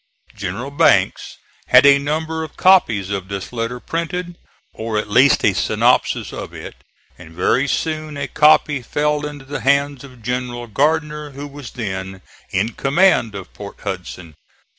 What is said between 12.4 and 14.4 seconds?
in command of Port Hudson.